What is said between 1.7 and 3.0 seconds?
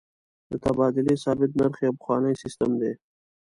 یو پخوانی سیستم دی.